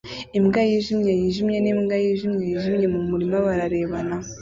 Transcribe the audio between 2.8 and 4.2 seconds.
mu murima bararebana